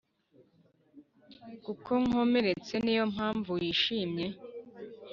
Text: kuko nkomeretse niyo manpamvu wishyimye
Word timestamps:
kuko 1.65 1.91
nkomeretse 2.05 2.73
niyo 2.79 3.03
manpamvu 3.05 3.49
wishyimye 3.59 4.27